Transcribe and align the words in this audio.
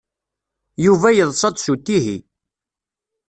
Yuba 0.85 1.09
yeḍsa-d 1.17 1.57
s 1.59 1.65
uttihi. 1.73 2.17